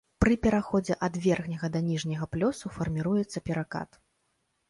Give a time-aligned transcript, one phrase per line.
[0.23, 4.01] Пры пераходзе ад верхняга да ніжняга плёсу фарміруецца перакат.